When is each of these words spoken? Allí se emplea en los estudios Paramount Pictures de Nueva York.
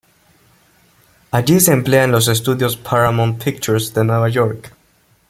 Allí 1.29 1.59
se 1.59 1.73
emplea 1.73 2.05
en 2.05 2.11
los 2.11 2.27
estudios 2.27 2.75
Paramount 2.75 3.39
Pictures 3.43 3.93
de 3.93 4.03
Nueva 4.03 4.29
York. 4.29 4.73